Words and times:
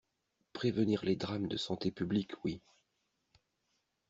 Prévenir 0.53 1.05
les 1.05 1.15
drames 1.15 1.47
de 1.47 1.57
santé 1.57 1.91
publique, 1.91 2.31
oui. 2.43 2.59